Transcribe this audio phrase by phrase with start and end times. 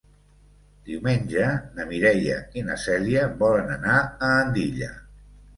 [0.87, 3.99] Diumenge na Mireia i na Cèlia volen anar
[4.31, 4.91] a Andilla.